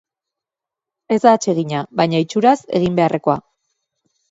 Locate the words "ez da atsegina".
1.15-1.83